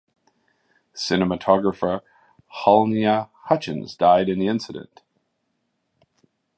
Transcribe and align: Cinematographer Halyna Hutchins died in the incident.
Cinematographer 0.95 2.01
Halyna 2.65 3.29
Hutchins 3.49 3.95
died 3.95 4.29
in 4.29 4.39
the 4.39 4.47
incident. 4.47 5.03